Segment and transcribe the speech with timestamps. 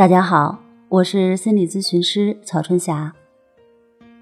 [0.00, 0.58] 大家好，
[0.88, 3.12] 我是心理咨询师曹春霞。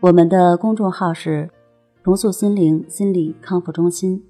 [0.01, 1.49] 我们的公众号是
[2.03, 4.21] “重塑心灵心理康复中心”。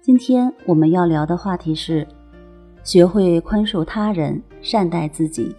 [0.00, 2.06] 今天我们要聊的话题是：
[2.84, 5.52] 学会宽恕他人，善待自己，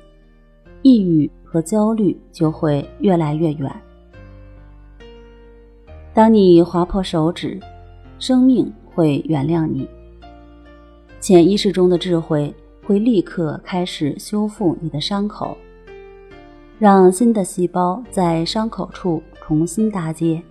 [0.81, 3.69] 抑郁和焦虑就会越来越远。
[6.13, 7.59] 当你划破手指，
[8.17, 9.85] 生命会原谅你。
[11.19, 12.55] 潜意识中的智慧。
[12.87, 15.57] 会立刻开始修复你的伤口，
[16.79, 20.41] 让新的细胞在伤口处重新搭接。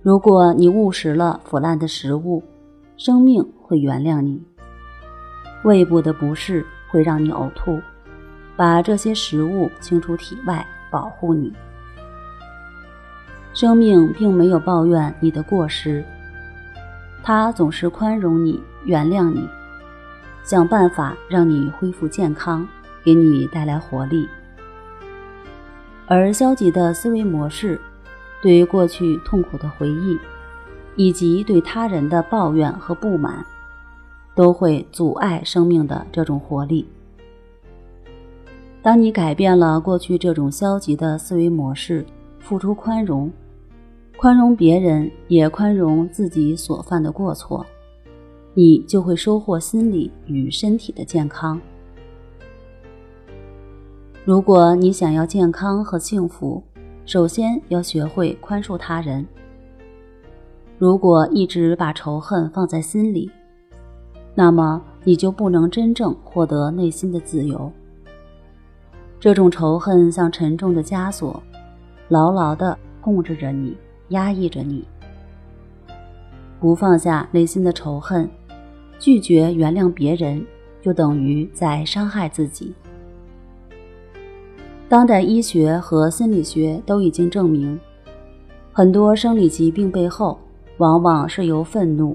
[0.00, 2.40] 如果你误食了腐烂的食物，
[2.96, 4.38] 生命会原谅你；
[5.64, 7.80] 胃部的不适会让你呕吐，
[8.56, 11.52] 把这些食物清除体外，保护你。
[13.52, 16.04] 生命并没有抱怨你的过失，
[17.24, 19.48] 它总是宽容你，原谅你。
[20.42, 22.66] 想办法让你恢复健康，
[23.04, 24.28] 给你带来活力。
[26.06, 27.80] 而消极的思维模式，
[28.42, 30.18] 对于过去痛苦的回忆，
[30.96, 33.44] 以及对他人的抱怨和不满，
[34.34, 36.86] 都会阻碍生命的这种活力。
[38.82, 42.04] 当你改变了过去这种消极的思维模式，
[42.40, 43.30] 付出宽容，
[44.16, 47.64] 宽容别人，也宽容自己所犯的过错。
[48.62, 51.58] 你就会收获心理与身体的健康。
[54.22, 56.62] 如果你想要健康和幸福，
[57.06, 59.26] 首先要学会宽恕他人。
[60.76, 63.30] 如果一直把仇恨放在心里，
[64.34, 67.72] 那么你就不能真正获得内心的自由。
[69.18, 71.42] 这种仇恨像沉重的枷锁，
[72.10, 73.74] 牢牢地控制着你，
[74.08, 74.86] 压抑着你。
[76.60, 78.28] 不放下内心的仇恨。
[79.00, 80.44] 拒绝原谅别人，
[80.82, 82.72] 就等于在伤害自己。
[84.90, 87.80] 当代医学和心理学都已经证明，
[88.72, 90.38] 很多生理疾病背后
[90.76, 92.14] 往往是由愤怒、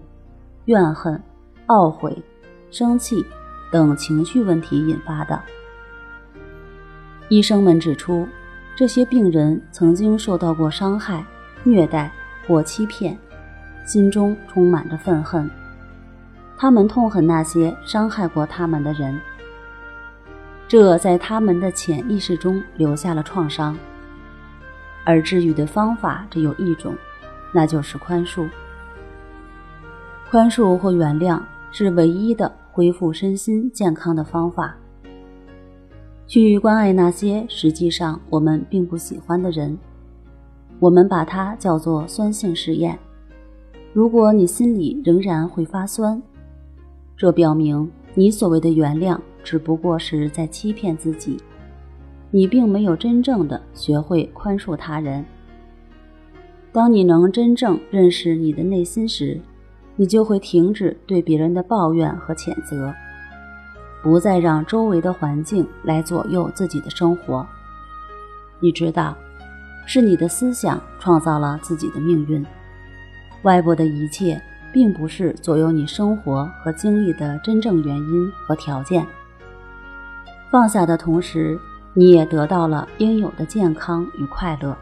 [0.66, 1.20] 怨恨、
[1.68, 2.16] 懊悔、
[2.70, 3.26] 生气
[3.72, 5.42] 等情绪问题引发的。
[7.30, 8.28] 医生们指出，
[8.76, 11.26] 这些病人曾经受到过伤害、
[11.64, 12.12] 虐待
[12.46, 13.18] 或欺骗，
[13.86, 15.50] 心中充满着愤恨。
[16.58, 19.20] 他们痛恨那些伤害过他们的人，
[20.68, 23.78] 这在他们的潜意识中留下了创伤。
[25.04, 26.96] 而治愈的方法只有一种，
[27.54, 28.50] 那就是宽恕。
[30.32, 31.40] 宽恕或原谅
[31.72, 34.76] 是唯一的恢复身心健康的方法。
[36.26, 39.78] 去关爱那些实际上我们并不喜欢的人，
[40.80, 42.98] 我们把它叫做酸性试验。
[43.94, 46.20] 如果你心里仍然会发酸，
[47.18, 51.38] 这表明你所谓的原谅只不过是在欺骗自己，
[52.30, 55.24] 你并没有真正的学会宽恕他人。
[56.74, 59.40] 当你能真正认识你的内心时，
[59.96, 62.94] 你就会停止对别人的抱怨和谴责，
[64.04, 67.48] 不再让周围的环境来左右自己的生活。
[68.60, 69.16] 你知道，
[69.86, 72.46] 是你的思想创造了自己的命运，
[73.44, 74.42] 外部的一切。
[74.76, 79.08] 并不是左右你生活和经历的真正原因和条件。
[80.52, 81.58] 放下的同时，
[81.94, 84.76] 你也得到了应有的健康与快乐。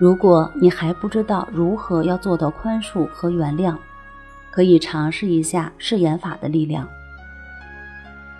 [0.00, 3.76] 如果你还不知道如何要做到宽恕和原谅，
[4.50, 6.88] 可以尝试一下誓言法的力量。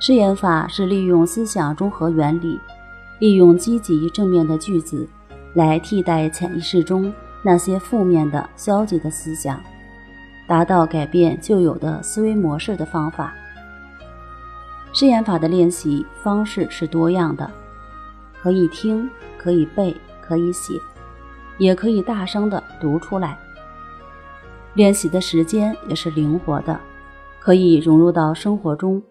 [0.01, 2.59] 誓言法是利用思想中和原理，
[3.21, 5.09] 利用积极正面的句子
[5.55, 7.15] 来替代潜意识中。
[7.43, 9.63] 那些负面的、消极的思想，
[10.47, 13.35] 达到改变旧有的思维模式的方法。
[14.93, 17.49] 试验法的练习方式是多样的，
[18.43, 20.75] 可以听，可以背，可以写，
[21.59, 23.39] 也可以大声的读出来。
[24.75, 26.79] 练习的时间也是灵活的，
[27.41, 29.03] 可以融入到生活中，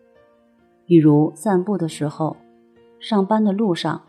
[0.85, 2.35] 比如散步的时候、
[2.99, 4.01] 上班的路上，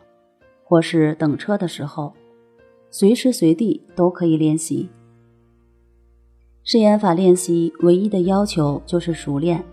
[0.64, 2.12] 或是等车的时候。
[2.90, 4.88] 随时随地都可以练习。
[6.64, 9.64] 誓言法练习唯一的要求就是熟练，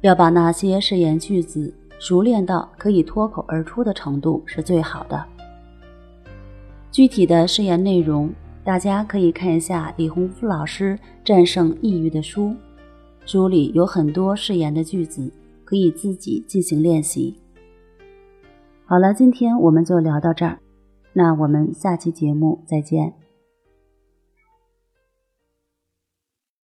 [0.00, 5.22] 要把那些誓言句子熟练到可以脱口而出的程度是最好的。
[6.90, 8.32] 具体的誓言内容，
[8.64, 12.54] 大家可以看一下李洪福老师《战胜抑郁》的书，
[13.26, 15.30] 书里有很多誓言的句子，
[15.64, 17.36] 可以自己进行练习。
[18.86, 20.58] 好了，今天我们就聊到这儿。
[21.12, 23.19] 那我们下期节目再见。